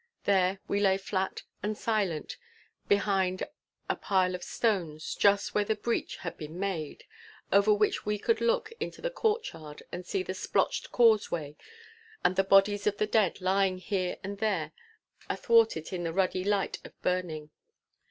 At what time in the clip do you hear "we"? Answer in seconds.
0.67-0.79, 8.03-8.17